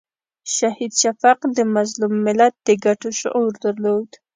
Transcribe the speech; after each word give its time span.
شهید 0.55 0.91
شفیق 1.01 1.39
د 1.57 1.59
مظلوم 1.75 2.13
ملت 2.25 2.53
د 2.67 2.69
ګټو 2.85 3.09
شعور 3.19 3.51
درلود. 3.63 4.09